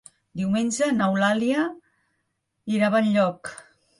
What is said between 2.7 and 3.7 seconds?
irà a Benlloc.